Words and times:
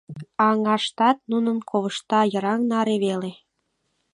Аҥаштат 0.47 1.17
нунын 1.31 1.57
ковышта 1.69 2.19
йыраҥ 2.33 2.59
наре 2.71 2.95
веле. 3.05 3.31